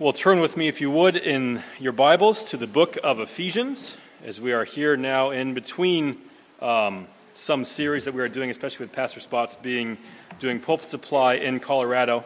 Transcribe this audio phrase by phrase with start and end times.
[0.00, 3.96] Well, turn with me, if you would, in your Bibles to the book of Ephesians,
[4.24, 6.18] as we are here now in between
[6.62, 9.98] um, some series that we are doing, especially with Pastor Spots being
[10.38, 12.22] doing pulpit supply in Colorado.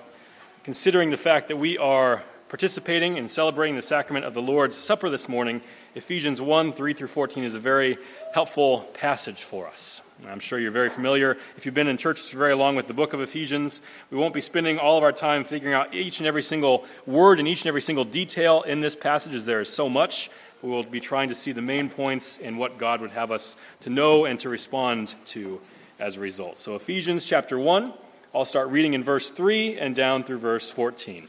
[0.64, 2.22] Considering the fact that we are
[2.52, 5.62] participating and celebrating the sacrament of the Lord's Supper this morning,
[5.94, 7.96] Ephesians 1 3 through 14 is a very
[8.34, 10.02] helpful passage for us.
[10.28, 11.38] I'm sure you're very familiar.
[11.56, 14.34] If you've been in church for very long with the book of Ephesians, we won't
[14.34, 17.62] be spending all of our time figuring out each and every single word and each
[17.62, 20.28] and every single detail in this passage, as there is so much.
[20.60, 23.56] We will be trying to see the main points and what God would have us
[23.80, 25.58] to know and to respond to
[25.98, 26.58] as a result.
[26.58, 27.94] So, Ephesians chapter 1,
[28.34, 31.28] I'll start reading in verse 3 and down through verse 14.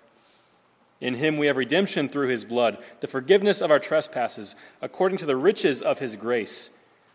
[1.01, 5.25] In him we have redemption through his blood, the forgiveness of our trespasses, according to
[5.25, 6.69] the riches of his grace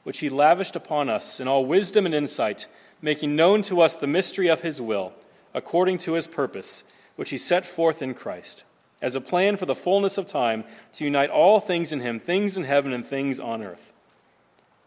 [0.06, 2.68] which he lavished upon us in all wisdom and insight,
[3.02, 5.12] making known to us the mystery of his will,
[5.52, 6.84] according to his purpose,
[7.16, 8.62] which he set forth in Christ,
[9.02, 12.56] as a plan for the fullness of time to unite all things in him, things
[12.56, 13.92] in heaven and things on earth.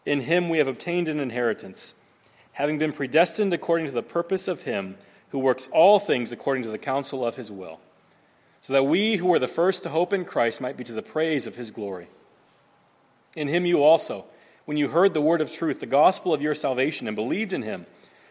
[0.06, 1.92] In him we have obtained an inheritance,
[2.52, 4.96] having been predestined according to the purpose of him
[5.32, 7.78] who works all things according to the counsel of his will,
[8.62, 11.02] so that we who were the first to hope in Christ might be to the
[11.02, 12.08] praise of his glory.
[13.34, 14.24] In him you also
[14.70, 17.62] when you heard the word of truth, the gospel of your salvation, and believed in
[17.62, 17.86] him,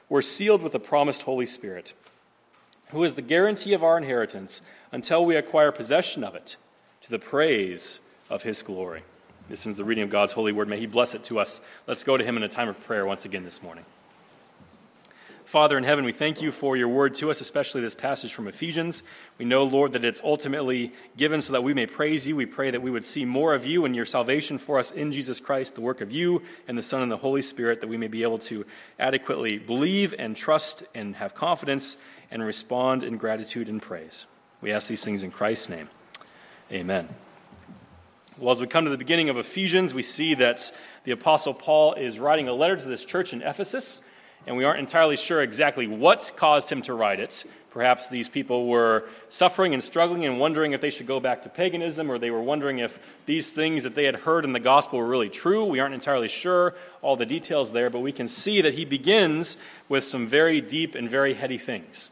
[0.08, 1.94] were sealed with the promised Holy Spirit,
[2.92, 6.56] who is the guarantee of our inheritance until we acquire possession of it,
[7.02, 9.04] to the praise of his glory.
[9.50, 10.70] This is the reading of God's holy word.
[10.70, 11.60] May he bless it to us.
[11.88, 13.84] Let's go to him in a time of prayer once again this morning.
[15.50, 18.48] Father in heaven, we thank you for your word to us, especially this passage from
[18.48, 19.02] Ephesians.
[19.40, 22.36] We know, Lord, that it's ultimately given so that we may praise you.
[22.36, 25.12] We pray that we would see more of you and your salvation for us in
[25.12, 27.98] Jesus Christ, the work of you and the Son and the Holy Spirit, that we
[27.98, 28.64] may be able to
[29.00, 31.98] adequately believe and trust and have confidence
[32.30, 34.28] and respond in gratitude and praise.
[34.62, 35.90] We ask these things in Christ's name.
[36.72, 37.10] Amen.
[38.38, 40.72] Well, as we come to the beginning of Ephesians, we see that
[41.06, 44.04] the Apostle Paul is writing a letter to this church in Ephesus
[44.48, 47.46] and we aren't entirely sure exactly what caused him to write it.
[47.72, 51.50] Perhaps these people were suffering and struggling and wondering if they should go back to
[51.50, 54.98] paganism, or they were wondering if these things that they had heard in the gospel
[54.98, 55.66] were really true.
[55.66, 56.74] We aren't entirely sure
[57.04, 59.56] all the details there, but we can see that he begins
[59.88, 62.10] with some very deep and very heady things.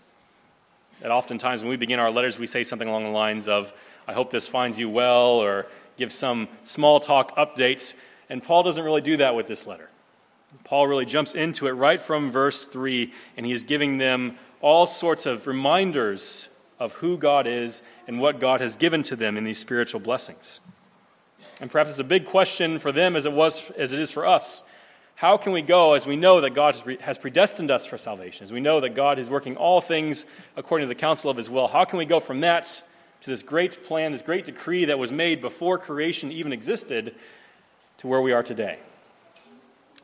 [1.01, 3.73] That oftentimes when we begin our letters, we say something along the lines of,
[4.07, 5.65] I hope this finds you well, or
[5.97, 7.95] give some small talk updates.
[8.29, 9.89] And Paul doesn't really do that with this letter.
[10.63, 14.85] Paul really jumps into it right from verse 3, and he is giving them all
[14.85, 16.50] sorts of reminders
[16.80, 20.59] of who God is and what God has given to them in these spiritual blessings.
[21.59, 24.25] And perhaps it's a big question for them as it was as it is for
[24.25, 24.63] us.
[25.16, 28.52] How can we go as we know that God has predestined us for salvation, as
[28.52, 31.68] we know that God is working all things according to the counsel of his will?
[31.68, 32.84] How can we go from that
[33.22, 37.16] to this great plan, this great decree that was made before creation even existed,
[37.97, 38.78] to where we are today?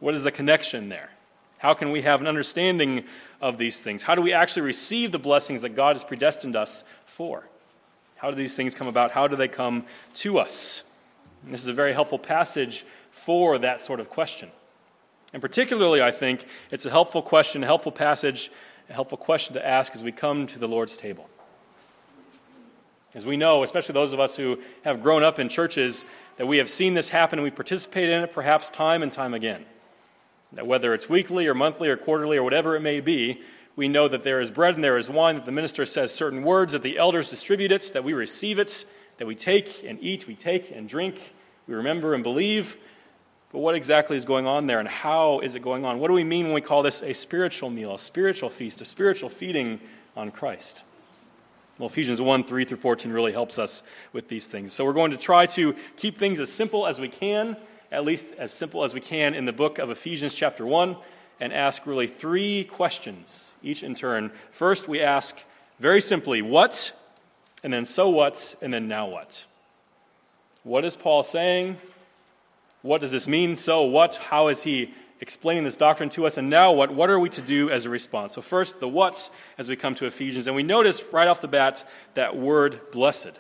[0.04, 1.12] What is the connection there?
[1.60, 3.06] How can we have an understanding
[3.40, 4.04] of these things?
[4.04, 7.48] How do we actually receive the blessings that God has predestined us for?
[8.18, 9.12] How do these things come about?
[9.12, 10.84] How do they come to us?
[11.46, 14.52] And this is a very helpful passage for that sort of question.
[15.32, 18.52] And particularly, I think it's a helpful question, a helpful passage,
[18.90, 21.30] a helpful question to ask as we come to the Lord's table.
[23.16, 26.04] As we know, especially those of us who have grown up in churches,
[26.36, 29.34] that we have seen this happen and we participate in it perhaps time and time
[29.34, 29.64] again.
[30.62, 33.42] Whether it's weekly or monthly or quarterly or whatever it may be,
[33.76, 36.44] we know that there is bread and there is wine, that the minister says certain
[36.44, 38.86] words, that the elders distribute it, that we receive it,
[39.18, 41.34] that we take and eat, we take and drink,
[41.68, 42.78] we remember and believe.
[43.52, 46.00] But what exactly is going on there and how is it going on?
[46.00, 48.86] What do we mean when we call this a spiritual meal, a spiritual feast, a
[48.86, 49.80] spiritual feeding
[50.16, 50.84] on Christ?
[51.80, 54.74] Well, Ephesians 1 3 through 14 really helps us with these things.
[54.74, 57.58] So we're going to try to keep things as simple as we can
[57.94, 60.98] at least as simple as we can, in the book of Ephesians, chapter 1,
[61.40, 64.32] and ask really three questions, each in turn.
[64.52, 65.40] First, we ask
[65.80, 66.92] very simply, what?
[67.64, 68.56] And then, so what?
[68.64, 69.46] And then, now what?
[70.64, 71.78] What is Paul saying?
[72.82, 73.56] What does this mean?
[73.58, 74.16] So what?
[74.16, 74.92] How is he
[75.22, 76.38] explaining this doctrine to us?
[76.38, 76.92] And now what?
[76.92, 78.34] What are we to do as a response?
[78.34, 80.48] So, first, the what as we come to Ephesians.
[80.48, 83.40] And we notice right off the bat that word blessed.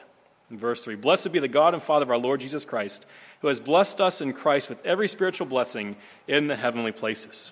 [0.53, 3.07] In verse 3 Blessed be the God and Father of our Lord Jesus Christ,
[3.41, 5.95] who has blessed us in Christ with every spiritual blessing
[6.27, 7.51] in the heavenly places.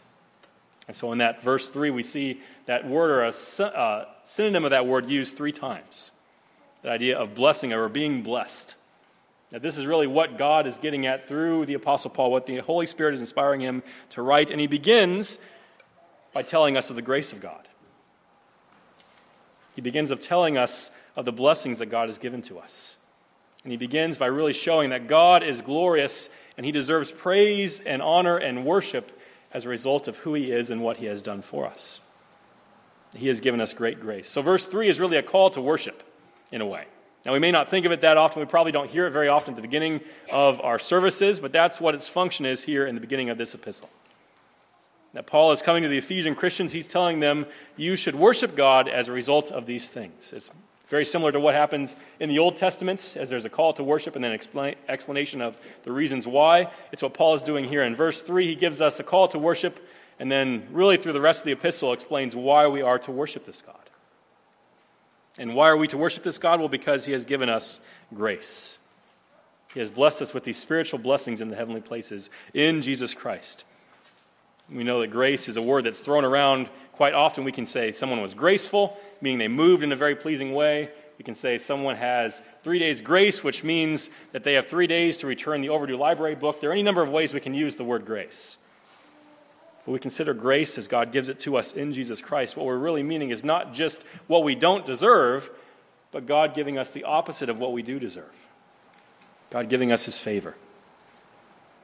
[0.88, 4.70] And so in that verse 3, we see that word or a uh, synonym of
[4.70, 6.12] that word used three times.
[6.84, 8.76] The idea of blessing or being blessed.
[9.52, 12.58] Now, this is really what God is getting at through the Apostle Paul, what the
[12.60, 13.82] Holy Spirit is inspiring him
[14.12, 14.52] to write.
[14.52, 15.40] And he begins
[16.34, 17.68] by telling us of the grace of God.
[19.76, 22.96] He begins of telling us of the blessings that God has given to us.
[23.64, 28.02] And he begins by really showing that God is glorious and he deserves praise and
[28.02, 29.20] honor and worship
[29.54, 32.00] as a result of who he is and what he has done for us.
[33.16, 34.30] He has given us great grace.
[34.30, 36.02] So, verse 3 is really a call to worship
[36.52, 36.86] in a way.
[37.26, 38.40] Now, we may not think of it that often.
[38.40, 41.80] We probably don't hear it very often at the beginning of our services, but that's
[41.80, 43.90] what its function is here in the beginning of this epistle.
[45.14, 48.88] That Paul is coming to the Ephesian Christians, he's telling them, you should worship God
[48.88, 50.34] as a result of these things.
[50.34, 50.50] It's
[50.92, 54.16] very similar to what happens in the Old Testament, as there's a call to worship
[54.16, 56.70] and then an explanation of the reasons why.
[56.92, 57.82] It's what Paul is doing here.
[57.82, 59.80] In verse 3, he gives us a call to worship,
[60.20, 63.46] and then, really, through the rest of the epistle, explains why we are to worship
[63.46, 63.76] this God.
[65.40, 66.60] And why are we to worship this God?
[66.60, 67.80] Well, because He has given us
[68.14, 68.78] grace.
[69.74, 73.64] He has blessed us with these spiritual blessings in the heavenly places in Jesus Christ.
[74.74, 77.44] We know that grace is a word that's thrown around quite often.
[77.44, 80.90] We can say someone was graceful, meaning they moved in a very pleasing way.
[81.18, 85.18] We can say someone has three days grace, which means that they have three days
[85.18, 86.62] to return the overdue library book.
[86.62, 88.58] There are any number of ways we can use the word grace.
[89.86, 92.56] But we consider grace as God gives it to us in Jesus Christ.
[92.56, 95.52] What we're really meaning is not just what we don't deserve,
[96.12, 98.48] but God giving us the opposite of what we do deserve.
[99.50, 100.56] God giving us his favor.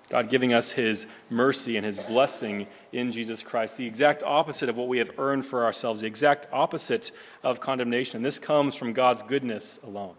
[0.09, 4.77] God giving us his mercy and his blessing in Jesus Christ, the exact opposite of
[4.77, 7.11] what we have earned for ourselves, the exact opposite
[7.43, 8.17] of condemnation.
[8.17, 10.15] And this comes from God's goodness alone.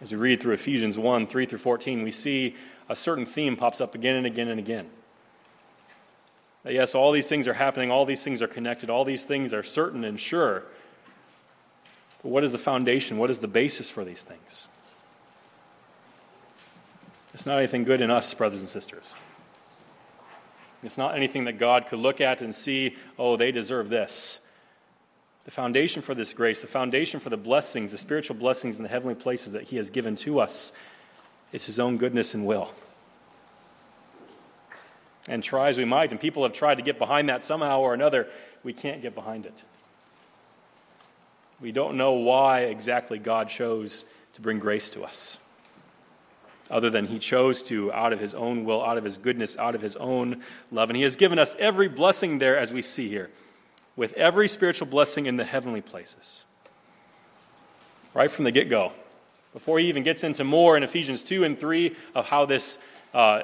[0.00, 2.56] As we read through Ephesians 1 3 through 14, we see
[2.88, 4.88] a certain theme pops up again and again and again.
[6.62, 9.52] That yes, all these things are happening, all these things are connected, all these things
[9.52, 10.64] are certain and sure.
[12.22, 13.18] But what is the foundation?
[13.18, 14.66] What is the basis for these things?
[17.34, 19.14] It's not anything good in us, brothers and sisters.
[20.82, 24.40] It's not anything that God could look at and see, oh, they deserve this.
[25.44, 28.88] The foundation for this grace, the foundation for the blessings, the spiritual blessings in the
[28.88, 30.72] heavenly places that He has given to us,
[31.52, 32.72] is His own goodness and will.
[35.28, 37.94] And try as we might, and people have tried to get behind that somehow or
[37.94, 38.28] another,
[38.64, 39.62] we can't get behind it.
[41.60, 44.04] We don't know why exactly God chose
[44.34, 45.38] to bring grace to us,
[46.72, 49.74] other than He chose to out of His own will, out of His goodness, out
[49.74, 50.42] of His own
[50.72, 50.90] love.
[50.90, 53.30] And He has given us every blessing there, as we see here,
[53.94, 56.44] with every spiritual blessing in the heavenly places.
[58.14, 58.92] Right from the get go.
[59.52, 62.78] Before He even gets into more in Ephesians 2 and 3 of how this.
[63.14, 63.42] Uh,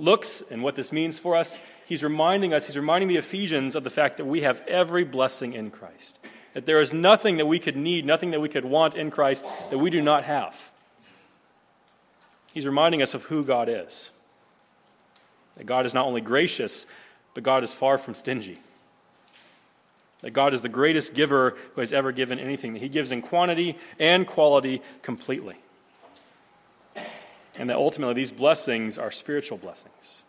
[0.00, 3.84] looks and what this means for us, he's reminding us, he's reminding the Ephesians of
[3.84, 6.18] the fact that we have every blessing in Christ.
[6.54, 9.44] That there is nothing that we could need, nothing that we could want in Christ
[9.70, 10.72] that we do not have.
[12.52, 14.10] He's reminding us of who God is.
[15.54, 16.86] That God is not only gracious,
[17.34, 18.58] but God is far from stingy.
[20.22, 22.72] That God is the greatest giver who has ever given anything.
[22.72, 25.56] That He gives in quantity and quality completely
[27.60, 30.22] and that ultimately these blessings are spiritual blessings.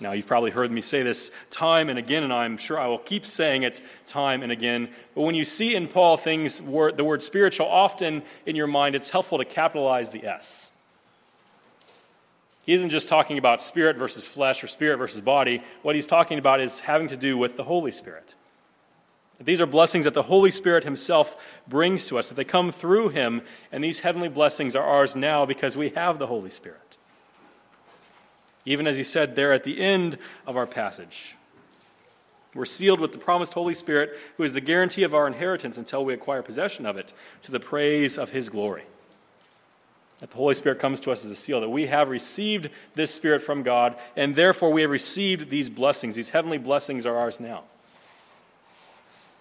[0.00, 2.98] Now, you've probably heard me say this time and again, and I'm sure I will
[2.98, 4.88] keep saying it time and again.
[5.14, 9.10] But when you see in Paul things, the word spiritual, often in your mind, it's
[9.10, 10.70] helpful to capitalize the S.
[12.62, 15.62] He isn't just talking about spirit versus flesh or spirit versus body.
[15.82, 18.34] What he's talking about is having to do with the Holy Spirit.
[19.42, 23.08] These are blessings that the Holy Spirit Himself brings to us, that they come through
[23.08, 23.40] Him,
[23.72, 26.89] and these heavenly blessings are ours now because we have the Holy Spirit.
[28.64, 31.36] Even as He said there at the end of our passage,
[32.54, 36.04] we're sealed with the promised Holy Spirit, who is the guarantee of our inheritance until
[36.04, 37.12] we acquire possession of it,
[37.44, 38.84] to the praise of His glory.
[40.18, 43.14] That the Holy Spirit comes to us as a seal, that we have received this
[43.14, 46.16] Spirit from God, and therefore we have received these blessings.
[46.16, 47.62] These heavenly blessings are ours now.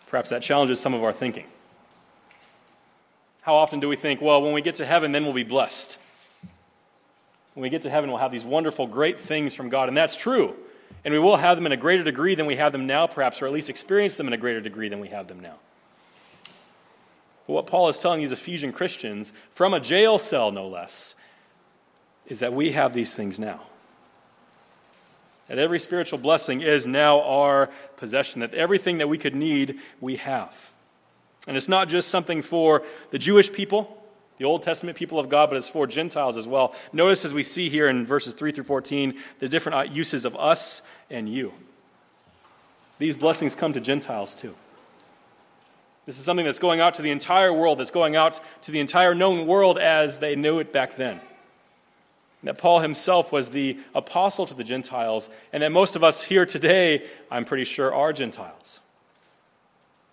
[0.07, 1.45] Perhaps that challenges some of our thinking.
[3.41, 5.97] How often do we think, well, when we get to heaven, then we'll be blessed?
[7.53, 9.87] When we get to heaven, we'll have these wonderful, great things from God.
[9.87, 10.55] And that's true.
[11.03, 13.41] And we will have them in a greater degree than we have them now, perhaps,
[13.41, 15.55] or at least experience them in a greater degree than we have them now.
[17.47, 21.15] But what Paul is telling these Ephesian Christians, from a jail cell no less,
[22.27, 23.61] is that we have these things now
[25.49, 30.15] that every spiritual blessing is now our possession, that everything that we could need, we
[30.15, 30.71] have.
[31.47, 33.98] And it's not just something for the Jewish people,
[34.39, 36.73] the Old Testament people of God, but it's for Gentiles as well.
[36.91, 40.35] Notice as we see here in verses 3 through 14 the different uh, uses of
[40.37, 41.53] us and you.
[42.97, 44.55] These blessings come to Gentiles too.
[46.05, 48.79] This is something that's going out to the entire world, that's going out to the
[48.79, 51.19] entire known world as they knew it back then.
[52.43, 56.45] That Paul himself was the apostle to the Gentiles, and that most of us here
[56.45, 58.79] today, I'm pretty sure, are Gentiles.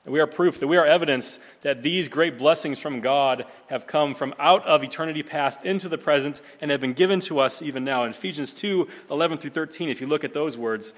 [0.07, 4.15] We are proof that we are evidence that these great blessings from God have come
[4.15, 7.83] from out of eternity past into the present and have been given to us even
[7.83, 8.05] now.
[8.05, 10.95] In Ephesians 2 11 through 13, if you look at those words,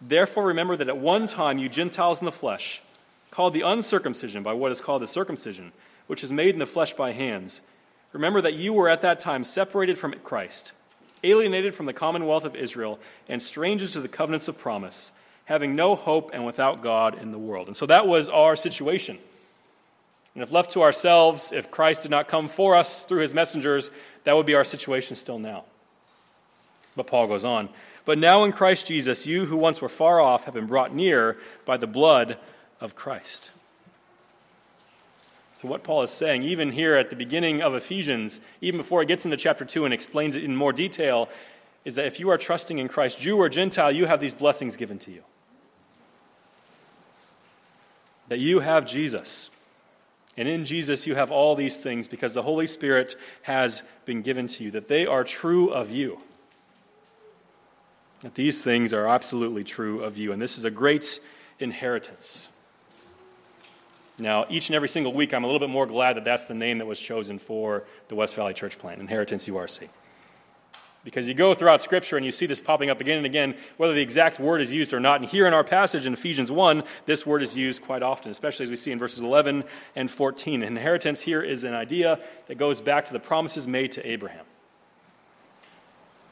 [0.00, 2.82] therefore remember that at one time you Gentiles in the flesh,
[3.32, 5.72] called the uncircumcision by what is called the circumcision,
[6.06, 7.62] which is made in the flesh by hands,
[8.12, 10.70] remember that you were at that time separated from Christ,
[11.24, 15.10] alienated from the commonwealth of Israel, and strangers to the covenants of promise
[15.46, 17.66] having no hope and without God in the world.
[17.66, 19.18] And so that was our situation.
[20.34, 23.90] And if left to ourselves, if Christ did not come for us through his messengers,
[24.24, 25.64] that would be our situation still now.
[26.96, 27.68] But Paul goes on.
[28.04, 31.36] But now in Christ Jesus, you who once were far off have been brought near
[31.64, 32.38] by the blood
[32.80, 33.50] of Christ.
[35.56, 39.06] So, what Paul is saying, even here at the beginning of Ephesians, even before he
[39.06, 41.28] gets into chapter 2 and explains it in more detail,
[41.84, 44.76] is that if you are trusting in Christ, Jew or Gentile, you have these blessings
[44.76, 45.22] given to you
[48.32, 49.50] that you have Jesus.
[50.38, 54.46] And in Jesus, you have all these things because the Holy Spirit has been given
[54.48, 56.18] to you, that they are true of you.
[58.22, 60.32] That these things are absolutely true of you.
[60.32, 61.20] And this is a great
[61.60, 62.48] inheritance.
[64.18, 66.54] Now, each and every single week, I'm a little bit more glad that that's the
[66.54, 69.90] name that was chosen for the West Valley Church Plant, Inheritance URC.
[71.04, 73.92] Because you go throughout Scripture and you see this popping up again and again, whether
[73.92, 75.20] the exact word is used or not.
[75.20, 78.64] And here in our passage in Ephesians 1, this word is used quite often, especially
[78.64, 79.64] as we see in verses 11
[79.96, 80.62] and 14.
[80.62, 84.44] Inheritance here is an idea that goes back to the promises made to Abraham.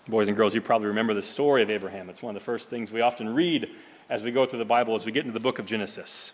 [0.07, 2.09] Boys and girls, you probably remember the story of Abraham.
[2.09, 3.71] It's one of the first things we often read
[4.09, 6.33] as we go through the Bible as we get into the book of Genesis.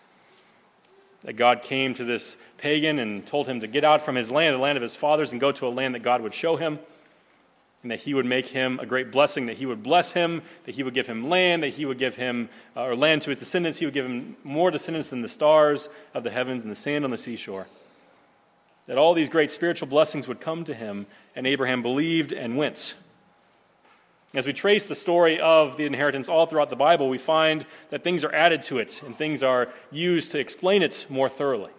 [1.23, 4.55] That God came to this pagan and told him to get out from his land,
[4.55, 6.77] the land of his fathers, and go to a land that God would show him
[7.87, 10.75] and that he would make him a great blessing, that he would bless him, that
[10.75, 13.39] he would give him land, that he would give him, uh, or land to his
[13.39, 16.75] descendants, he would give him more descendants than the stars of the heavens and the
[16.75, 17.65] sand on the seashore.
[18.87, 22.93] That all these great spiritual blessings would come to him, and Abraham believed and went.
[24.33, 28.03] As we trace the story of the inheritance all throughout the Bible, we find that
[28.03, 31.71] things are added to it and things are used to explain it more thoroughly.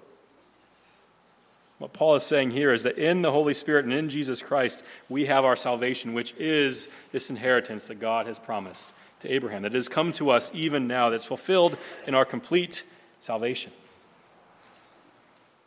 [1.78, 4.82] What Paul is saying here is that in the Holy Spirit and in Jesus Christ,
[5.08, 9.74] we have our salvation, which is this inheritance that God has promised to Abraham, that
[9.74, 12.84] has come to us even now, that's fulfilled in our complete
[13.20, 13.72] salvation.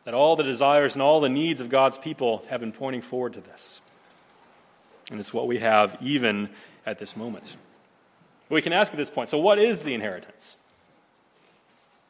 [0.04, 3.34] That all the desires and all the needs of God's people have been pointing forward
[3.34, 3.82] to this.
[5.10, 6.50] And it's what we have even
[6.86, 7.56] at this moment.
[8.50, 10.58] We can ask at this point so, what is the inheritance?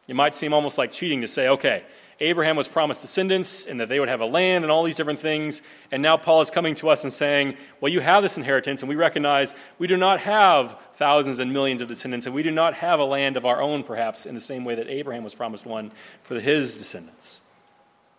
[0.07, 1.83] It might seem almost like cheating to say, okay,
[2.21, 5.19] Abraham was promised descendants and that they would have a land and all these different
[5.19, 5.63] things.
[5.91, 8.89] And now Paul is coming to us and saying, Well, you have this inheritance, and
[8.89, 12.75] we recognize we do not have thousands and millions of descendants, and we do not
[12.75, 15.65] have a land of our own, perhaps, in the same way that Abraham was promised
[15.65, 17.41] one for his descendants.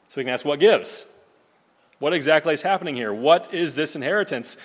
[0.08, 1.06] So we can ask, What gives?
[2.00, 3.14] What exactly is happening here?
[3.14, 4.56] What is this inheritance?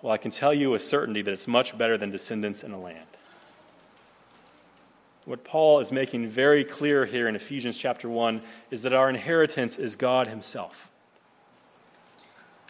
[0.00, 2.80] Well, I can tell you with certainty that it's much better than descendants in a
[2.80, 3.06] land.
[5.26, 9.78] What Paul is making very clear here in Ephesians chapter 1 is that our inheritance
[9.78, 10.90] is God Himself.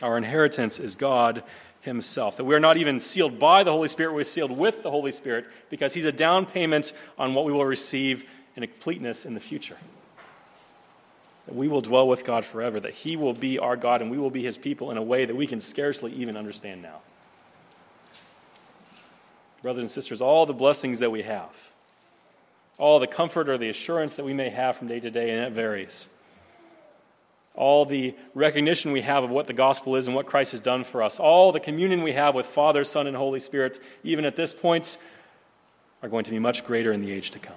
[0.03, 1.45] Our inheritance is God
[1.83, 2.37] Himself.
[2.37, 5.13] That we are not even sealed by the Holy Spirit, we're sealed with the Holy
[5.13, 8.25] Spirit because He's a down payment on what we will receive
[8.57, 9.79] in completeness in the future.
[11.47, 14.19] That we will dwell with God forever, that He will be our God and we
[14.19, 17.01] will be His people in a way that we can scarcely even understand now.
[19.63, 21.70] Brothers and sisters, all the blessings that we have
[22.81, 25.45] all the comfort or the assurance that we may have from day to day, and
[25.45, 26.07] it varies.
[27.55, 30.83] All the recognition we have of what the gospel is and what Christ has done
[30.83, 34.35] for us, all the communion we have with Father, Son, and Holy Spirit, even at
[34.35, 34.97] this point,
[36.03, 37.57] are going to be much greater in the age to come.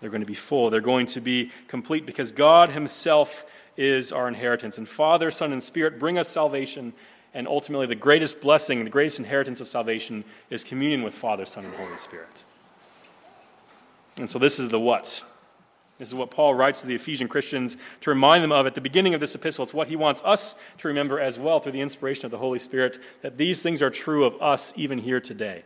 [0.00, 3.44] They're going to be full, they're going to be complete because God Himself
[3.76, 4.78] is our inheritance.
[4.78, 6.94] And Father, Son, and Spirit bring us salvation.
[7.32, 11.64] And ultimately, the greatest blessing, the greatest inheritance of salvation is communion with Father, Son,
[11.64, 12.42] and Holy Spirit.
[14.18, 15.22] And so this is the what.
[15.98, 18.80] This is what Paul writes to the Ephesian Christians to remind them of at the
[18.80, 19.64] beginning of this epistle.
[19.64, 22.58] It's what he wants us to remember as well through the inspiration of the Holy
[22.58, 25.62] Spirit, that these things are true of us even here today.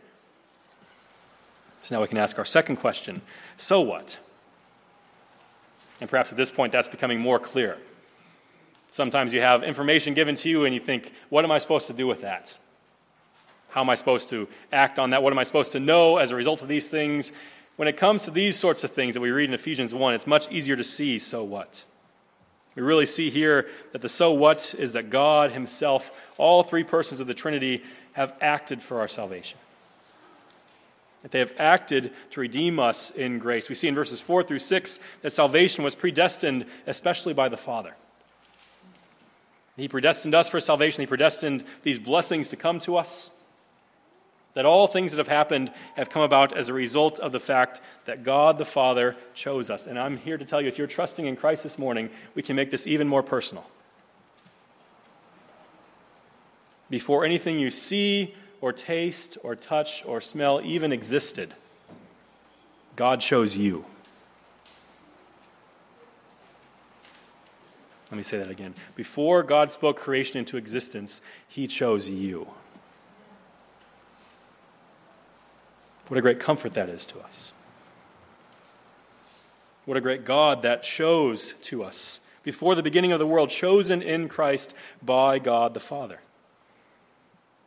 [1.81, 3.21] So now we can ask our second question
[3.55, 4.19] So what?
[6.01, 7.77] And perhaps at this point that's becoming more clear.
[8.89, 11.93] Sometimes you have information given to you and you think, what am I supposed to
[11.93, 12.55] do with that?
[13.69, 15.21] How am I supposed to act on that?
[15.21, 17.31] What am I supposed to know as a result of these things?
[17.75, 20.27] When it comes to these sorts of things that we read in Ephesians 1, it's
[20.27, 21.83] much easier to see so what.
[22.75, 27.19] We really see here that the so what is that God Himself, all three persons
[27.19, 29.57] of the Trinity, have acted for our salvation.
[31.21, 33.67] That they have acted to redeem us in grace.
[33.67, 37.95] We see in verses 4 through 6 that salvation was predestined, especially by the Father.
[39.75, 43.31] He predestined us for salvation, He predestined these blessings to come to us.
[44.55, 47.81] That all things that have happened have come about as a result of the fact
[48.05, 49.85] that God the Father chose us.
[49.85, 52.55] And I'm here to tell you if you're trusting in Christ this morning, we can
[52.55, 53.69] make this even more personal.
[56.89, 61.53] Before anything you see or taste or touch or smell even existed,
[62.95, 63.85] God chose you.
[68.09, 68.73] Let me say that again.
[68.95, 72.47] Before God spoke creation into existence, He chose you.
[76.07, 77.51] What a great comfort that is to us.
[79.85, 84.01] What a great God that shows to us before the beginning of the world, chosen
[84.01, 86.19] in Christ by God the Father.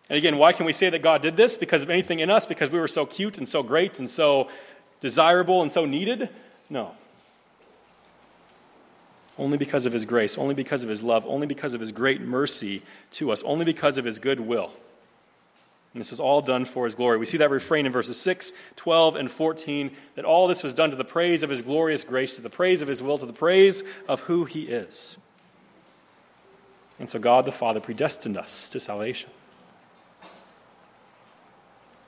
[0.09, 1.57] And again, why can we say that God did this?
[1.57, 2.47] Because of anything in us?
[2.47, 4.49] Because we were so cute and so great and so
[5.01, 6.31] desirable and so needed?
[6.71, 6.93] No.
[9.37, 12.21] Only because of His grace, only because of His love, only because of His great
[12.21, 14.73] mercy to us, only because of His goodwill.
[15.93, 17.19] And this was all done for his glory.
[17.19, 20.91] We see that refrain in verses 6, 12, and 14 that all this was done
[20.91, 23.33] to the praise of his glorious grace, to the praise of his will, to the
[23.33, 25.17] praise of who he is.
[26.99, 29.31] And so God the Father predestined us to salvation.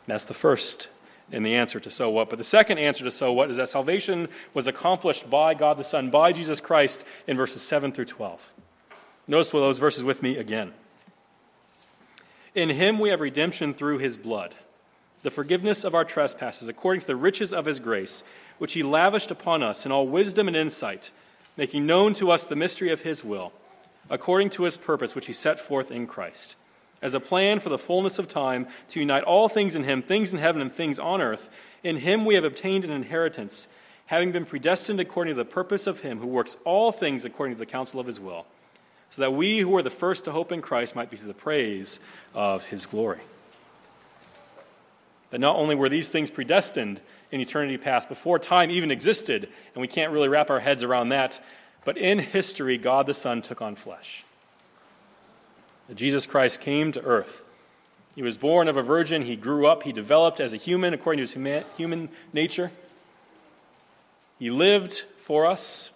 [0.06, 0.88] That's the first
[1.32, 2.28] in the answer to so what.
[2.28, 5.84] But the second answer to so what is that salvation was accomplished by God the
[5.84, 8.52] Son, by Jesus Christ, in verses 7 through 12.
[9.28, 10.72] Notice those verses with me again.
[12.54, 14.56] In him we have redemption through his blood,
[15.22, 18.24] the forgiveness of our trespasses, according to the riches of his grace,
[18.58, 21.12] which he lavished upon us in all wisdom and insight,
[21.56, 23.52] making known to us the mystery of his will,
[24.08, 26.56] according to his purpose, which he set forth in Christ,
[27.00, 30.32] as a plan for the fullness of time to unite all things in him, things
[30.32, 31.48] in heaven and things on earth.
[31.84, 33.68] In him we have obtained an inheritance,
[34.06, 37.60] having been predestined according to the purpose of him who works all things according to
[37.60, 38.44] the counsel of his will
[39.10, 41.34] so that we who are the first to hope in Christ might be to the
[41.34, 41.98] praise
[42.34, 43.20] of his glory.
[45.30, 49.80] That not only were these things predestined in eternity past, before time even existed, and
[49.80, 51.40] we can't really wrap our heads around that,
[51.84, 54.24] but in history, God the Son took on flesh.
[55.88, 57.44] That Jesus Christ came to earth.
[58.14, 61.24] He was born of a virgin, he grew up, he developed as a human according
[61.24, 62.70] to his human nature.
[64.38, 65.90] He lived for us,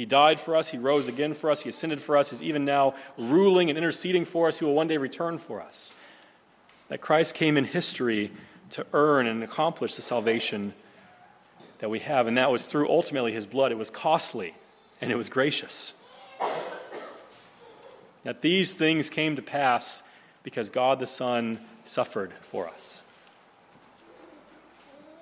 [0.00, 0.70] he died for us.
[0.70, 1.60] He rose again for us.
[1.60, 2.30] He ascended for us.
[2.30, 4.58] He's even now ruling and interceding for us.
[4.58, 5.92] He will one day return for us.
[6.88, 8.30] That Christ came in history
[8.70, 10.72] to earn and accomplish the salvation
[11.80, 12.26] that we have.
[12.26, 13.72] And that was through ultimately his blood.
[13.72, 14.54] It was costly
[15.02, 15.92] and it was gracious.
[18.22, 20.02] That these things came to pass
[20.42, 23.02] because God the Son suffered for us.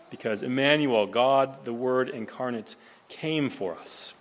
[0.09, 2.77] Because Emmanuel, God the Word incarnate,
[3.09, 4.15] came for us.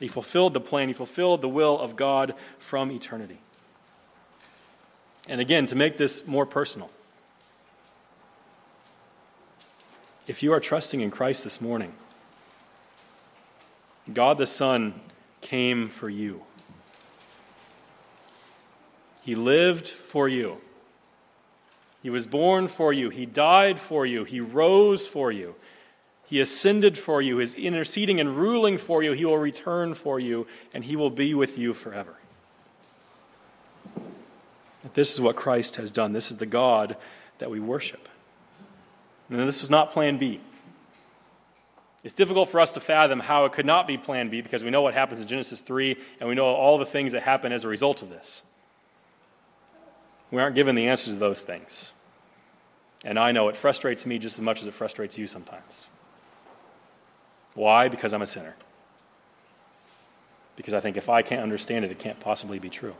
[0.00, 3.38] He fulfilled the plan, he fulfilled the will of God from eternity.
[5.28, 6.90] And again, to make this more personal,
[10.26, 11.92] if you are trusting in Christ this morning,
[14.12, 14.98] God the Son
[15.42, 16.42] came for you.
[19.22, 20.58] He lived for you.
[22.02, 23.10] He was born for you.
[23.10, 24.24] He died for you.
[24.24, 25.54] He rose for you.
[26.30, 29.12] He ascended for you, is interceding and ruling for you.
[29.12, 32.14] He will return for you, and he will be with you forever.
[34.94, 36.12] This is what Christ has done.
[36.12, 36.96] This is the God
[37.38, 38.08] that we worship.
[39.28, 40.40] And this is not plan B.
[42.04, 44.70] It's difficult for us to fathom how it could not be plan B because we
[44.70, 47.64] know what happens in Genesis 3 and we know all the things that happen as
[47.64, 48.44] a result of this.
[50.30, 51.92] We aren't given the answers to those things.
[53.04, 55.88] And I know it frustrates me just as much as it frustrates you sometimes.
[57.54, 57.88] Why?
[57.88, 58.54] Because I'm a sinner.
[60.56, 62.94] Because I think if I can't understand it, it can't possibly be true.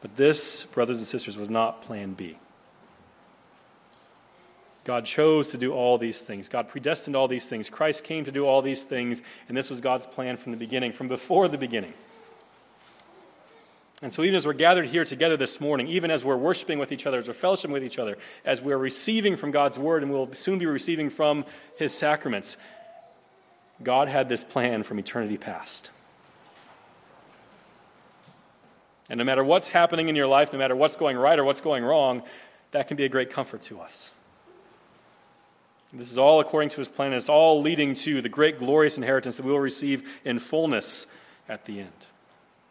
[0.00, 2.38] But this, brothers and sisters, was not plan B.
[4.84, 6.48] God chose to do all these things.
[6.48, 7.68] God predestined all these things.
[7.68, 10.92] Christ came to do all these things, and this was God's plan from the beginning,
[10.92, 11.92] from before the beginning.
[14.00, 16.92] And so, even as we're gathered here together this morning, even as we're worshiping with
[16.92, 20.12] each other, as we're fellowshipping with each other, as we're receiving from God's word and
[20.12, 21.44] we'll soon be receiving from
[21.76, 22.56] his sacraments,
[23.82, 25.90] God had this plan from eternity past.
[29.08, 31.60] And no matter what's happening in your life, no matter what's going right or what's
[31.60, 32.22] going wrong,
[32.70, 34.12] that can be a great comfort to us.
[35.92, 38.98] This is all according to his plan, and it's all leading to the great glorious
[38.98, 41.06] inheritance that we will receive in fullness
[41.48, 42.06] at the end.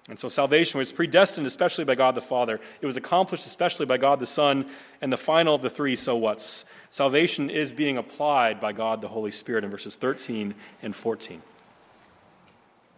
[0.10, 2.62] And so salvation was predestined especially by God the Father.
[2.80, 4.66] It was accomplished especially by God the Son,
[5.02, 6.64] and the final of the three so what's.
[6.90, 11.42] Salvation is being applied by God the Holy Spirit in verses 13 and 14.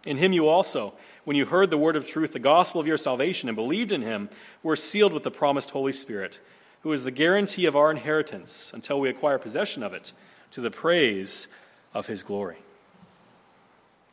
[0.06, 0.94] In him you also,
[1.24, 4.02] when you heard the word of truth, the gospel of your salvation, and believed in
[4.02, 4.30] him,
[4.62, 6.38] were sealed with the promised Holy Spirit,
[6.82, 10.12] who is the guarantee of our inheritance until we acquire possession of it,
[10.52, 11.48] to the praise
[11.92, 12.58] of his glory.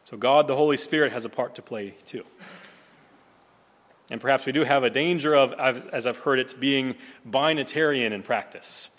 [0.04, 2.24] So, God the Holy Spirit has a part to play too.
[4.10, 6.96] And perhaps we do have a danger of, as I've heard it, being
[7.30, 8.90] binitarian in practice.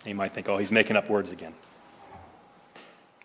[0.00, 1.52] And you might think, oh, he's making up words again.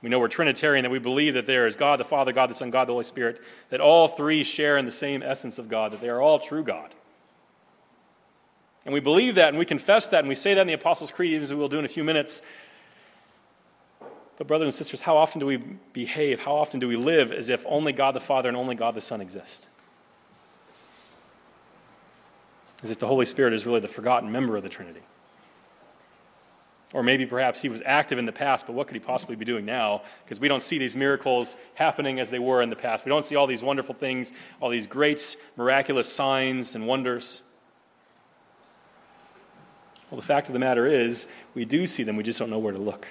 [0.02, 2.54] We know we're Trinitarian, that we believe that there is God the Father, God the
[2.54, 5.94] Son, God the Holy Spirit, that all three share in the same essence of God,
[5.94, 6.94] that they are all true God.
[8.84, 11.10] And we believe that and we confess that and we say that in the Apostles'
[11.10, 12.42] Creed, as we will do in a few minutes.
[14.38, 15.58] But, brothers and sisters, how often do we
[15.94, 18.96] behave, how often do we live as if only God the Father and only God
[18.96, 19.70] the Son exist?
[22.84, 25.02] As if the Holy Spirit is really the forgotten member of the Trinity.
[26.93, 29.46] Or maybe perhaps he was active in the past, but what could he possibly be
[29.46, 30.04] doing now?
[30.24, 33.04] Because we don't see these miracles happening as they were in the past.
[33.04, 37.41] We don't see all these wonderful things, all these great miraculous signs and wonders.
[40.12, 42.60] Well, the fact of the matter is, we do see them, we just don't know
[42.60, 43.08] where to look.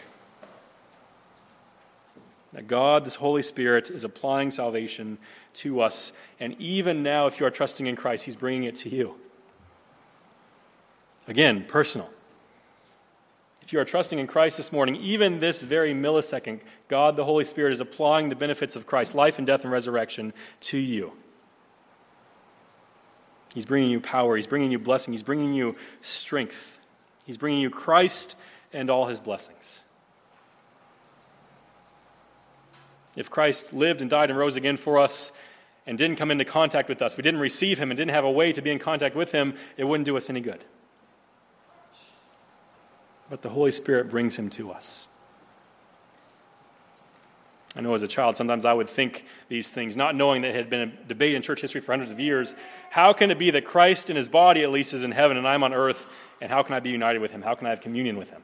[2.52, 5.18] That God, this Holy Spirit, is applying salvation
[5.54, 6.12] to us.
[6.38, 9.16] And even now, if you are trusting in Christ, He's bringing it to you.
[11.28, 12.10] Again, personal.
[13.62, 17.44] If you are trusting in Christ this morning, even this very millisecond, God the Holy
[17.44, 21.12] Spirit is applying the benefits of Christ's life and death and resurrection to you.
[23.54, 26.78] He's bringing you power, He's bringing you blessing, He's bringing you strength,
[27.24, 28.34] He's bringing you Christ
[28.72, 29.82] and all His blessings.
[33.14, 35.32] If Christ lived and died and rose again for us
[35.86, 38.30] and didn't come into contact with us, we didn't receive Him and didn't have a
[38.30, 40.64] way to be in contact with Him, it wouldn't do us any good
[43.32, 45.06] but the Holy Spirit brings him to us.
[47.74, 50.54] I know as a child, sometimes I would think these things, not knowing that it
[50.54, 52.54] had been a debate in church history for hundreds of years.
[52.90, 55.48] How can it be that Christ in his body, at least, is in heaven and
[55.48, 56.06] I'm on earth?
[56.42, 57.40] And how can I be united with him?
[57.40, 58.42] How can I have communion with him?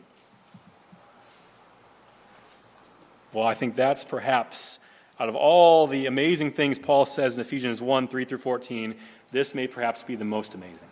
[3.34, 4.78] Well, I think that's perhaps,
[5.20, 8.94] out of all the amazing things Paul says in Ephesians 1 3 through 14,
[9.32, 10.88] this may perhaps be the most amazing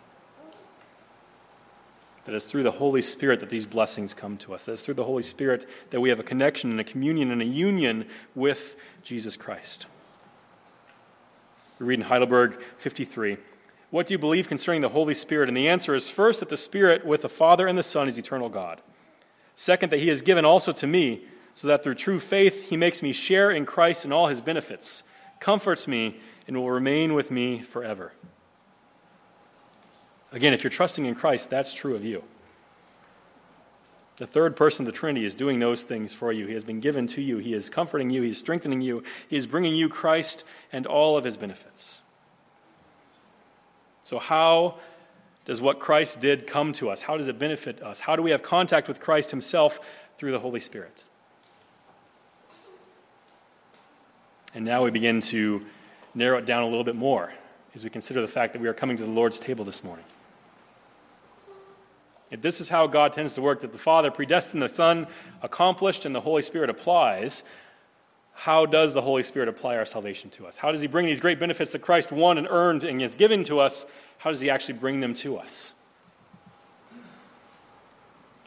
[2.27, 4.65] that it's through the Holy Spirit that these blessings come to us.
[4.65, 7.41] That it's through the Holy Spirit that we have a connection and a communion and
[7.41, 9.85] a union with Jesus Christ.
[11.79, 13.37] We read in Heidelberg 53
[13.91, 15.47] What do you believe concerning the Holy Spirit?
[15.47, 18.17] And the answer is first, that the Spirit with the Father and the Son is
[18.17, 18.81] eternal God.
[19.55, 23.01] Second, that He has given also to me, so that through true faith He makes
[23.01, 25.03] me share in Christ and all His benefits,
[25.39, 28.11] comforts me, and will remain with me forever.
[30.31, 32.23] Again, if you're trusting in Christ, that's true of you.
[34.17, 36.47] The third person of the Trinity is doing those things for you.
[36.47, 37.37] He has been given to you.
[37.37, 38.23] He is comforting you.
[38.23, 39.03] He is strengthening you.
[39.27, 42.01] He is bringing you Christ and all of his benefits.
[44.03, 44.79] So, how
[45.45, 47.03] does what Christ did come to us?
[47.03, 48.01] How does it benefit us?
[48.01, 49.79] How do we have contact with Christ himself
[50.17, 51.03] through the Holy Spirit?
[54.55, 55.63] And now we begin to
[56.15, 57.33] narrow it down a little bit more
[57.75, 60.05] as we consider the fact that we are coming to the Lord's table this morning.
[62.29, 65.07] If this is how God tends to work, that the Father predestined the Son,
[65.41, 67.43] accomplished, and the Holy Spirit applies,
[68.33, 70.57] how does the Holy Spirit apply our salvation to us?
[70.57, 73.43] How does He bring these great benefits that Christ won and earned and has given
[73.45, 73.85] to us?
[74.19, 75.73] How does He actually bring them to us?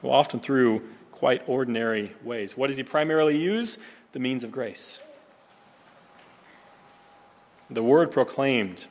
[0.03, 2.57] Well, often through quite ordinary ways.
[2.57, 3.79] What does He primarily use?
[4.12, 5.01] The means of grace.
[7.69, 8.87] The word proclaimed,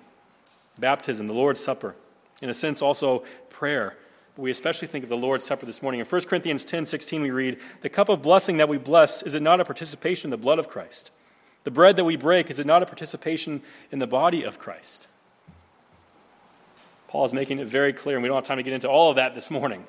[0.77, 1.95] baptism, the Lord's Supper,
[2.41, 3.97] in a sense, also prayer
[4.39, 5.99] we especially think of the Lord's Supper this morning.
[5.99, 9.35] In 1 Corinthians 10 16, we read, The cup of blessing that we bless, is
[9.35, 11.11] it not a participation in the blood of Christ?
[11.65, 15.07] The bread that we break, is it not a participation in the body of Christ?
[17.09, 19.09] Paul is making it very clear, and we don't have time to get into all
[19.09, 19.83] of that this morning.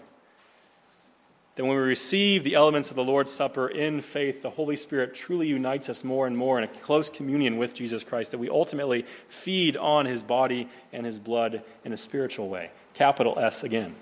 [1.54, 5.14] That when we receive the elements of the Lord's Supper in faith, the Holy Spirit
[5.14, 8.48] truly unites us more and more in a close communion with Jesus Christ, that we
[8.48, 12.70] ultimately feed on his body and his blood in a spiritual way.
[12.94, 13.94] Capital S again.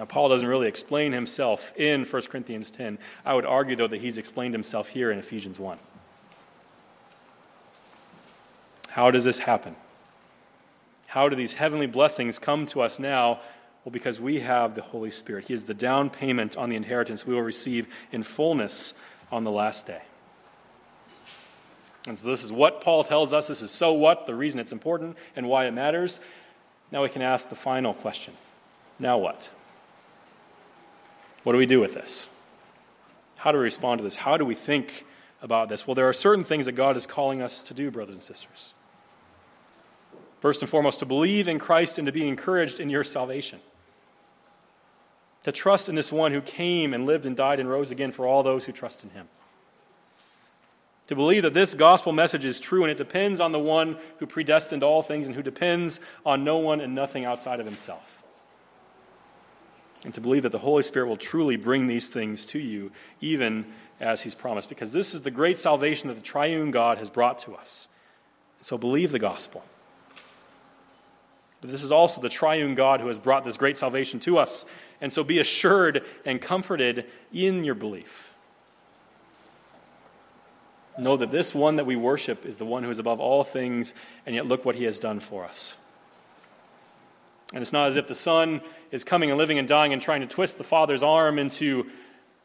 [0.00, 2.98] Now, Paul doesn't really explain himself in 1 Corinthians 10.
[3.22, 5.78] I would argue, though, that he's explained himself here in Ephesians 1.
[8.88, 9.76] How does this happen?
[11.08, 13.40] How do these heavenly blessings come to us now?
[13.84, 15.48] Well, because we have the Holy Spirit.
[15.48, 18.94] He is the down payment on the inheritance we will receive in fullness
[19.30, 20.00] on the last day.
[22.06, 23.48] And so, this is what Paul tells us.
[23.48, 26.20] This is so what, the reason it's important, and why it matters.
[26.90, 28.32] Now we can ask the final question
[28.98, 29.50] Now what?
[31.42, 32.28] What do we do with this?
[33.38, 34.16] How do we respond to this?
[34.16, 35.06] How do we think
[35.40, 35.86] about this?
[35.86, 38.74] Well, there are certain things that God is calling us to do, brothers and sisters.
[40.40, 43.60] First and foremost, to believe in Christ and to be encouraged in your salvation.
[45.44, 48.26] To trust in this one who came and lived and died and rose again for
[48.26, 49.28] all those who trust in him.
[51.06, 54.26] To believe that this gospel message is true and it depends on the one who
[54.26, 58.19] predestined all things and who depends on no one and nothing outside of himself.
[60.04, 63.66] And to believe that the Holy Spirit will truly bring these things to you, even
[64.00, 67.38] as he's promised, because this is the great salvation that the triune God has brought
[67.40, 67.86] to us.
[68.62, 69.62] So believe the gospel.
[71.60, 74.64] But this is also the triune God who has brought this great salvation to us.
[75.02, 78.32] And so be assured and comforted in your belief.
[80.98, 83.94] Know that this one that we worship is the one who is above all things,
[84.26, 85.74] and yet look what he has done for us.
[87.52, 88.60] And it's not as if the Son
[88.92, 91.90] is coming and living and dying and trying to twist the Father's arm into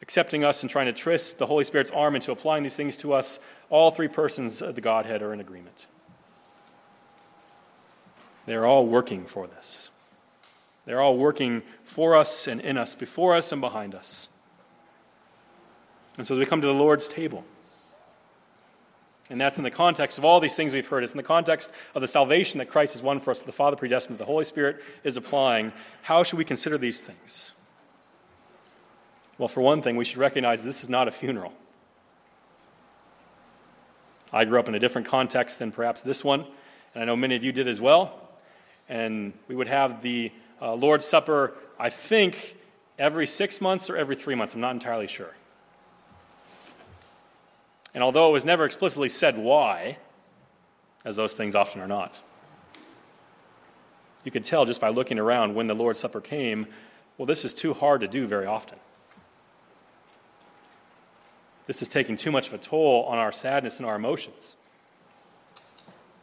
[0.02, 3.12] accepting us and trying to twist the Holy Spirit's arm into applying these things to
[3.12, 3.38] us.
[3.70, 5.86] All three persons of the Godhead are in agreement.
[8.46, 9.90] They're all working for this.
[10.84, 14.28] They're all working for us and in us, before us and behind us.
[16.16, 17.44] And so as we come to the Lord's table,
[19.28, 21.02] and that's in the context of all these things we've heard.
[21.02, 23.52] It's in the context of the salvation that Christ has won for us, that the
[23.52, 25.72] Father predestined, that the Holy Spirit is applying.
[26.02, 27.52] How should we consider these things?
[29.38, 31.52] Well, for one thing, we should recognize this is not a funeral.
[34.32, 36.46] I grew up in a different context than perhaps this one,
[36.94, 38.26] and I know many of you did as well
[38.88, 42.56] and we would have the uh, Lord's Supper, I think,
[42.98, 44.54] every six months or every three months.
[44.54, 45.34] I'm not entirely sure.
[47.96, 49.96] And although it was never explicitly said why,
[51.02, 52.20] as those things often are not,
[54.22, 56.66] you could tell just by looking around when the Lord's Supper came,
[57.16, 58.78] well, this is too hard to do very often.
[61.64, 64.58] This is taking too much of a toll on our sadness and our emotions.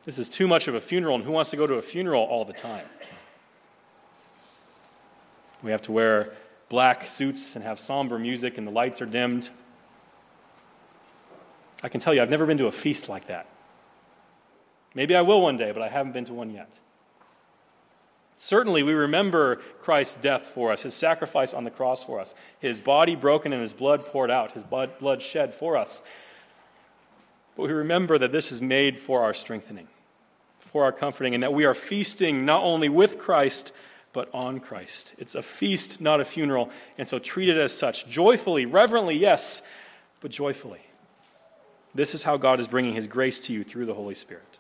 [0.03, 2.21] This is too much of a funeral, and who wants to go to a funeral
[2.21, 2.86] all the time?
[5.63, 6.33] We have to wear
[6.69, 9.49] black suits and have somber music, and the lights are dimmed.
[11.84, 13.46] I can tell you, I've never been to a feast like that.
[14.96, 16.80] Maybe I will one day, but I haven't been to one yet.
[18.38, 22.80] Certainly, we remember Christ's death for us, his sacrifice on the cross for us, his
[22.80, 26.02] body broken and his blood poured out, his blood, shed for us.
[27.56, 29.88] But we remember that this is made for our strengthening,
[30.60, 33.72] for our comforting, and that we are feasting not only with Christ,
[34.12, 35.13] but on Christ.
[35.17, 38.08] It's a feast, not a funeral, and so treat it as such.
[38.08, 39.62] Joyfully, reverently, yes,
[40.19, 40.82] but joyfully.
[41.95, 44.60] This is how God is bringing His grace to you through the Holy Spirit.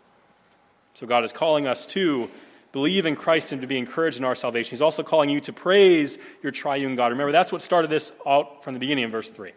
[0.93, 2.29] So God is calling us to
[2.71, 4.71] believe in Christ and to be encouraged in our salvation.
[4.71, 7.11] He's also calling you to praise your triune God.
[7.11, 9.53] Remember, that's what started this out from the beginning in verse 3.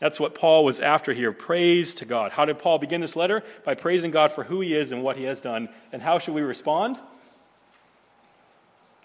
[0.00, 2.32] That's what Paul was after here praise to God.
[2.32, 3.44] How did Paul begin this letter?
[3.64, 5.68] By praising God for who he is and what he has done.
[5.92, 6.98] And how should we respond?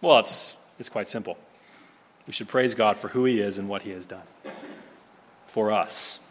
[0.02, 1.38] Well, it's, it's quite simple.
[2.26, 4.24] We should praise God for who he is and what he has done
[5.46, 6.27] for us.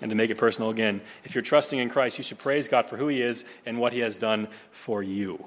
[0.00, 2.86] And to make it personal again, if you're trusting in Christ, you should praise God
[2.86, 5.46] for who he is and what he has done for you.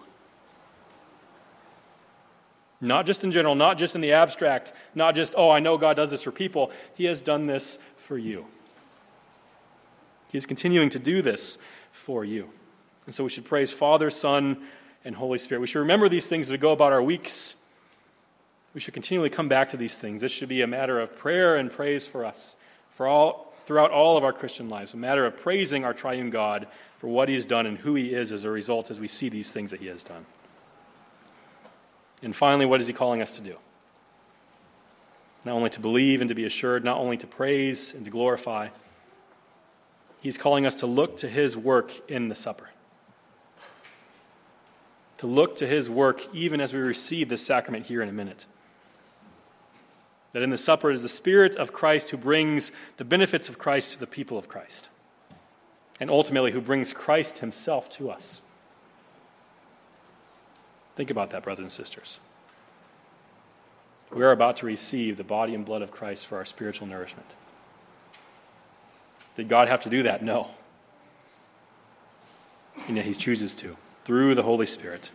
[2.80, 5.96] Not just in general, not just in the abstract, not just, oh, I know God
[5.96, 6.72] does this for people.
[6.96, 8.46] He has done this for you.
[10.32, 11.58] He is continuing to do this
[11.92, 12.50] for you.
[13.06, 14.58] And so we should praise Father, Son,
[15.04, 15.62] and Holy Spirit.
[15.62, 17.56] We should remember these things as we go about our weeks.
[18.74, 20.22] We should continually come back to these things.
[20.22, 22.56] This should be a matter of prayer and praise for us,
[22.92, 26.66] for all, throughout all of our Christian lives, a matter of praising our triune God
[26.98, 29.30] for what He has done and who He is as a result as we see
[29.30, 30.26] these things that He has done.
[32.24, 33.58] And finally, what is he calling us to do?
[35.46, 38.70] Not only to believe and to be assured, not only to praise and to glorify,
[40.20, 42.70] he's calling us to look to his work in the supper.
[45.20, 48.46] To look to his work even as we receive this sacrament here in a minute.
[50.34, 53.94] That in the supper is the Spirit of Christ who brings the benefits of Christ
[53.94, 54.90] to the people of Christ,
[56.00, 58.42] and ultimately who brings Christ himself to us.
[60.96, 62.20] Think about that, brothers and sisters.
[64.12, 67.36] We are about to receive the body and blood of Christ for our spiritual nourishment.
[69.36, 70.24] Did God have to do that?
[70.24, 70.50] No.
[72.88, 75.12] And yet He chooses to through the Holy Spirit.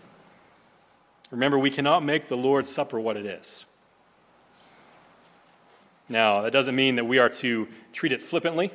[1.30, 3.64] Remember, we cannot make the Lord's Supper what it is.
[6.12, 8.70] Now, that doesn't mean that we are to treat it flippantly,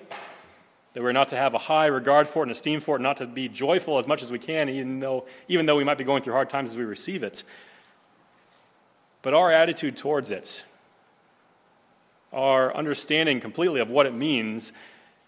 [0.93, 3.17] that we're not to have a high regard for it and esteem for it, not
[3.17, 6.03] to be joyful as much as we can, even though, even though we might be
[6.03, 7.43] going through hard times as we receive it.
[9.21, 10.65] But our attitude towards it,
[12.33, 14.73] our understanding completely of what it means,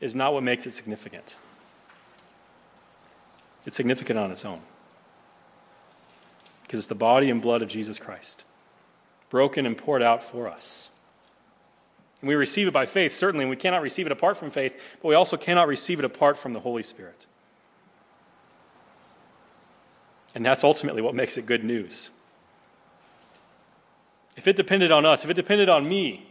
[0.02, 1.36] is not what makes it significant.
[3.68, 4.62] It's significant on its own.
[6.64, 8.46] Because it's the body and blood of Jesus Christ,
[9.30, 10.90] broken and poured out for us.
[12.22, 14.98] And we receive it by faith, certainly, and we cannot receive it apart from faith,
[15.02, 17.26] but we also cannot receive it apart from the Holy Spirit.
[20.36, 22.12] And that's ultimately what makes it good news.
[24.36, 26.28] If it depended on us, if it depended on me,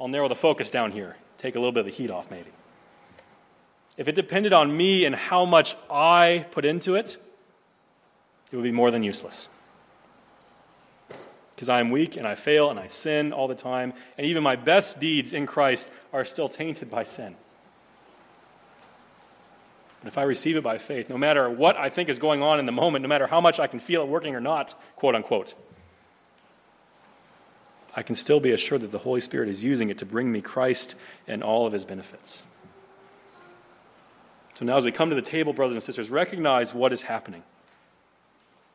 [0.00, 2.50] I'll narrow the focus down here, take a little bit of the heat off, maybe.
[3.96, 7.18] If it depended on me and how much I put into it,
[8.50, 9.48] it would be more than useless
[11.62, 14.42] because I am weak and I fail and I sin all the time, and even
[14.42, 17.36] my best deeds in Christ are still tainted by sin.
[20.00, 22.58] But if I receive it by faith, no matter what I think is going on
[22.58, 25.14] in the moment, no matter how much I can feel it working or not, quote
[25.14, 25.54] unquote,
[27.94, 30.40] I can still be assured that the Holy Spirit is using it to bring me
[30.40, 30.96] Christ
[31.28, 32.42] and all of his benefits.
[34.54, 37.44] So now, as we come to the table, brothers and sisters, recognize what is happening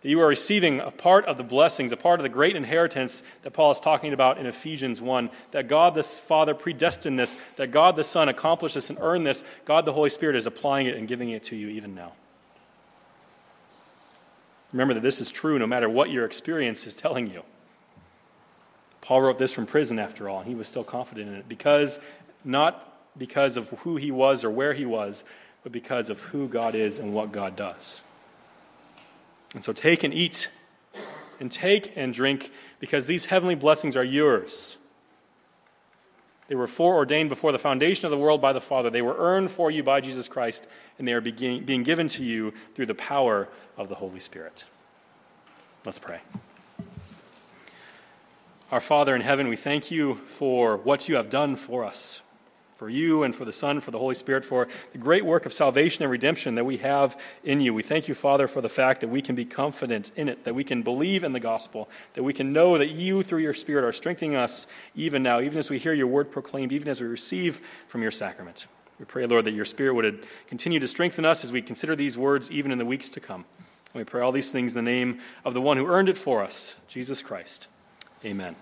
[0.07, 3.23] that you are receiving a part of the blessings, a part of the great inheritance
[3.43, 5.29] that Paul is talking about in Ephesians 1.
[5.51, 9.43] That God the Father predestined this, that God the Son accomplished this and earned this.
[9.65, 12.13] God the Holy Spirit is applying it and giving it to you even now.
[14.71, 17.43] Remember that this is true no matter what your experience is telling you.
[19.01, 21.99] Paul wrote this from prison, after all, and he was still confident in it because,
[22.45, 25.25] not because of who he was or where he was,
[25.63, 28.01] but because of who God is and what God does.
[29.53, 30.49] And so take and eat,
[31.39, 34.77] and take and drink, because these heavenly blessings are yours.
[36.47, 38.89] They were foreordained before the foundation of the world by the Father.
[38.89, 42.53] They were earned for you by Jesus Christ, and they are being given to you
[42.73, 44.65] through the power of the Holy Spirit.
[45.85, 46.19] Let's pray.
[48.71, 52.21] Our Father in heaven, we thank you for what you have done for us
[52.77, 55.53] for you and for the Son, for the Holy Spirit, for the great work of
[55.53, 57.73] salvation and redemption that we have in you.
[57.73, 60.53] We thank you, Father, for the fact that we can be confident in it, that
[60.53, 63.83] we can believe in the gospel, that we can know that you, through your Spirit,
[63.83, 67.07] are strengthening us even now, even as we hear your word proclaimed, even as we
[67.07, 68.67] receive from your sacrament.
[68.99, 72.15] We pray, Lord, that your Spirit would continue to strengthen us as we consider these
[72.15, 73.45] words even in the weeks to come.
[73.93, 76.17] And we pray all these things in the name of the one who earned it
[76.17, 77.67] for us, Jesus Christ.
[78.23, 78.55] Amen.